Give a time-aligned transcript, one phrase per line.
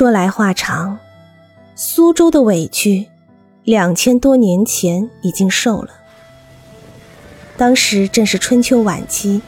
[0.00, 0.98] 说来话长，
[1.74, 3.08] 苏州的委屈，
[3.64, 5.90] 两千多年前已经受了。
[7.58, 9.42] 当时正是春秋晚期，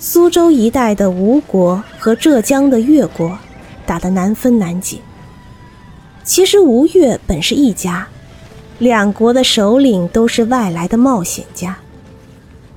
[0.00, 3.38] 苏州一带的吴国和浙江的越国
[3.86, 4.98] 打得难分难解。
[6.24, 8.08] 其实吴越本是一家，
[8.80, 11.78] 两国的首领都是外来的冒险家。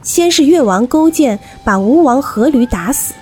[0.03, 3.15] 先是越王勾践把吴王阖闾打死。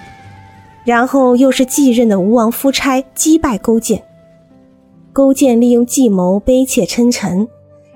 [0.89, 4.03] 然后又是继任的吴王夫差击败勾践，
[5.13, 7.47] 勾践利用计谋卑怯称臣，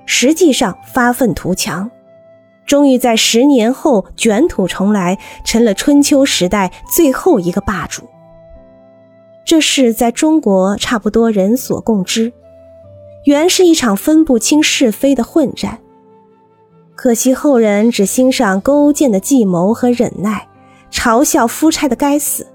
[0.06, 1.90] 实际上发愤图强，
[2.64, 8.04] 终于在十年后卷土重来，成了春秋时代最后一个霸主。
[9.44, 12.32] 这事在中国差不多人所共知，
[13.24, 15.80] 原是一场分不清是非的混战，
[16.94, 20.46] 可惜后人只欣赏勾践的计谋和忍耐，
[20.92, 22.46] 嘲笑夫差的该死。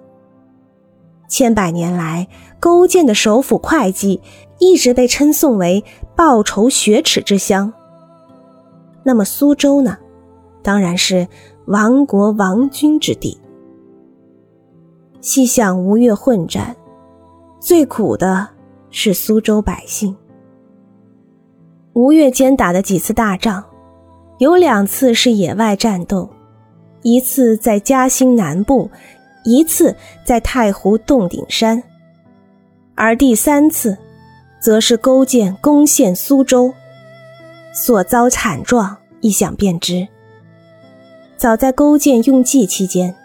[1.29, 2.27] 千百年来，
[2.59, 4.19] 勾践的首府会稽
[4.57, 5.85] 一直被称颂为
[6.15, 7.71] 报仇雪耻之乡。
[9.03, 9.97] 那么苏州呢？
[10.61, 11.25] 当然是
[11.67, 13.39] 亡国亡君之地。
[15.21, 16.75] 细想吴越混战，
[17.59, 18.49] 最苦的
[18.89, 20.15] 是苏州百姓。
[21.93, 23.63] 吴越间打的几次大仗，
[24.39, 26.29] 有两次是野外战斗，
[27.01, 28.89] 一次在嘉兴南部。
[29.43, 31.81] 一次在太湖洞顶山，
[32.95, 33.97] 而第三次，
[34.59, 36.73] 则是勾践攻陷苏州，
[37.73, 40.07] 所遭惨状，一想便知。
[41.37, 43.15] 早在勾践用计期间，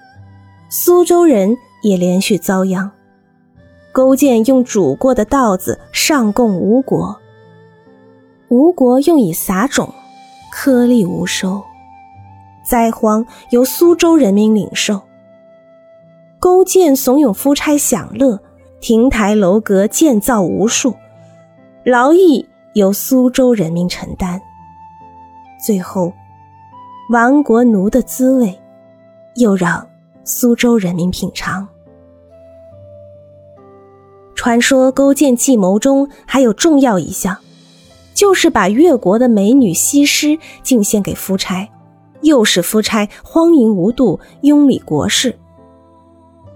[0.69, 2.91] 苏州人也连续遭殃。
[3.91, 7.17] 勾践用煮过的稻子上供吴国，
[8.49, 9.93] 吴国用以撒种，
[10.53, 11.63] 颗粒无收，
[12.65, 15.01] 灾荒由苏州人民领受。
[16.45, 18.39] 勾践怂恿夫差享乐，
[18.79, 20.95] 亭台楼阁建造无数，
[21.87, 24.39] 劳役由苏州人民承担。
[25.65, 26.13] 最后，
[27.11, 28.61] 亡国奴的滋味，
[29.37, 29.89] 又让
[30.23, 31.67] 苏州人民品尝。
[34.35, 37.39] 传说勾践计谋中还有重要一项，
[38.13, 41.67] 就是把越国的美女西施进献给夫差，
[42.21, 45.39] 诱使夫差荒淫无度，拥立国事。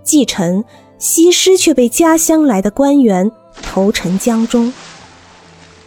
[0.08, 0.64] 继承
[0.96, 3.30] 西施却被家乡来的官员
[3.62, 4.72] 投沉江中，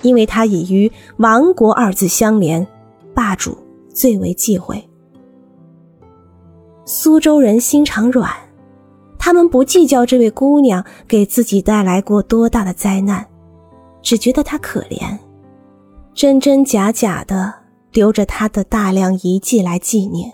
[0.04, 2.68] 因为他已与亡国二字相连，
[3.16, 3.58] 霸主
[3.92, 4.88] 最为忌讳。
[6.86, 8.32] 苏州人心肠软，
[9.18, 13.26] 他们不计较这位姑娘给自己带来过多大的灾难，
[14.04, 15.18] 只觉得她可怜，
[16.14, 17.52] 真真假假的
[17.92, 20.32] 留着她的大量遗迹来纪念。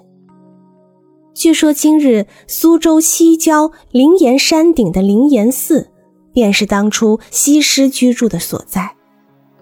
[1.38, 5.92] 据说今日苏州西郊灵岩山顶的灵岩寺，
[6.34, 8.96] 便是当初西施居住的所在。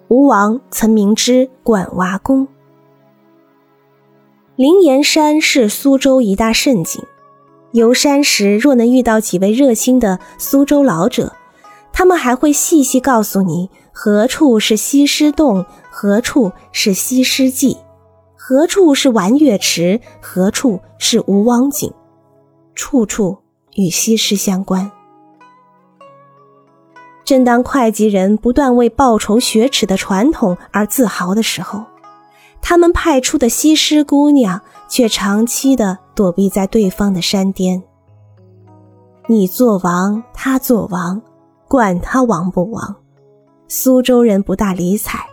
[0.08, 2.48] 吴王曾名之管娃宫。
[4.56, 7.02] 灵岩山是苏州一大胜景，
[7.72, 11.34] 游山时若能遇到几位热心的苏州老者，
[11.92, 17.76] 他们还会细细告诉你何处是西施洞，何处是西施记。
[18.48, 20.00] 何处是玩月池？
[20.22, 21.92] 何处是吴王井？
[22.76, 23.36] 处处
[23.74, 24.88] 与西施相关。
[27.24, 31.82] 正当会稽人不断为报仇雪耻的传统而自豪的时候，
[32.62, 37.82] 他们派出的西施姑娘却长期的躲避在对方的山巅。
[39.26, 41.20] 你做王，他做王，
[41.66, 42.94] 管他王不王，
[43.66, 45.26] 苏州人不大理睬。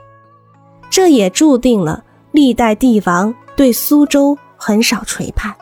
[0.90, 2.06] 这也注定了。
[2.34, 5.54] 历代帝王对苏州很少垂盼，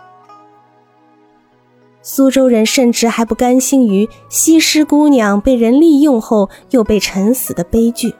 [2.01, 8.15] 苏州人甚至还不甘心于西施姑娘被人利用后又被沉死的悲剧。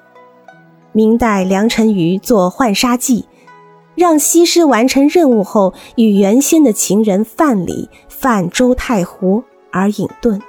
[0.92, 3.24] 明代梁辰瑜做浣纱记，
[3.96, 9.42] 让西施完成任务后与原先的情人范蠡泛舟太湖
[9.72, 10.42] 而隐遁，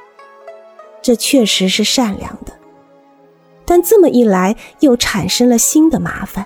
[1.01, 2.53] 这确实是善良的，
[3.65, 6.45] 但这么一来又产生了新的麻烦。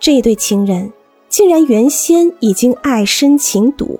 [0.00, 0.92] 这对情人
[1.28, 3.98] 竟然原先已经爱深情笃，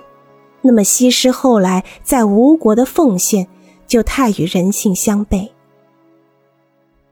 [0.63, 3.47] 那么西施后来在吴国的奉献
[3.87, 5.49] 就太与人性相悖。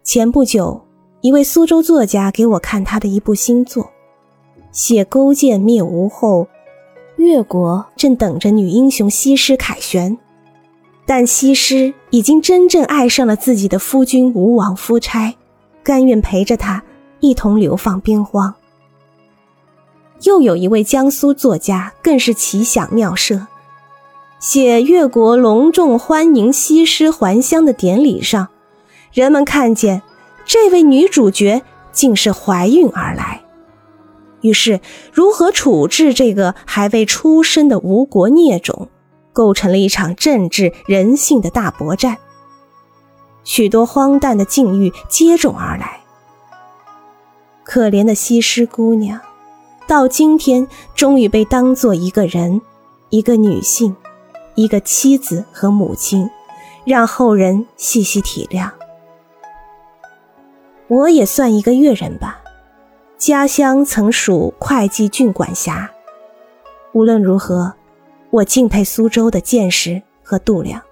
[0.02, 0.80] 前不久，
[1.20, 3.90] 一位苏州作家给我看他的一部新作，
[4.70, 6.46] 写勾践灭吴后，
[7.16, 10.16] 越国正等着女英雄西施凯旋，
[11.04, 15.34] 但西施已经真正爱上了自己的夫君吴王夫差，
[15.82, 16.82] 甘愿陪着他
[17.18, 18.54] 一同流放边荒。
[20.22, 23.46] 又有一位江苏作家，更是奇想妙设，
[24.40, 28.48] 写越国隆重欢迎西施还乡的典礼上，
[29.12, 30.02] 人们看见
[30.44, 33.42] 这位女主角竟是怀孕而来。
[34.42, 34.80] 于是，
[35.12, 38.88] 如何处置这个还未出生的吴国孽种，
[39.32, 42.18] 构成了一场政治人性的大搏战。
[43.42, 46.00] 许多荒诞的境遇接踵而来。
[47.64, 49.20] 可怜的西施姑娘，
[49.86, 52.60] 到今天终于被当做一个人，
[53.10, 53.94] 一个女性，
[54.56, 56.28] 一个妻子和母亲，
[56.84, 58.68] 让后人细细体谅。
[60.88, 62.40] 我也算一个越人吧。
[63.16, 65.90] 家乡曾属会稽郡管辖。
[66.92, 67.72] 无论如何，
[68.30, 70.82] 我敬佩苏州的见识和度量。